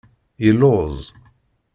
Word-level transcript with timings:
Yelluẓ. 0.43 0.99